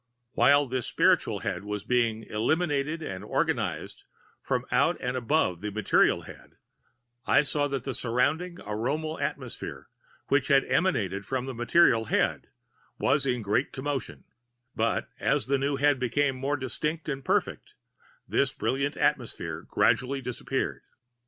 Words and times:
While 0.31 0.65
this 0.65 0.87
spiritual 0.87 1.41
head 1.41 1.63
was 1.63 1.83
being 1.83 2.23
eliminated 2.23 3.03
and 3.03 3.23
organized 3.23 4.03
from 4.41 4.65
out 4.71 4.95
of[Pg 4.95 5.01
197] 5.03 5.07
and 5.09 5.15
above 5.17 5.61
the 5.61 5.69
material 5.71 6.21
head, 6.23 6.57
I 7.27 7.43
saw 7.43 7.67
that 7.67 7.83
the 7.83 7.93
surrounding 7.93 8.55
aromal 8.55 9.21
atmosphere 9.21 9.89
which 10.27 10.47
had 10.47 10.65
emanated 10.65 11.23
from 11.27 11.45
the 11.45 11.53
material 11.53 12.05
head 12.05 12.47
was 12.97 13.27
in 13.27 13.43
great 13.43 13.71
commotion; 13.71 14.23
but, 14.75 15.07
as 15.19 15.45
the 15.45 15.59
new 15.59 15.75
head 15.75 15.99
became 15.99 16.35
more 16.35 16.57
distinct 16.57 17.07
and 17.07 17.23
perfect, 17.23 17.75
this 18.27 18.51
brilliant 18.51 18.97
atmosphere 18.97 19.61
gradually 19.69 20.19
disappeared. 20.19 20.81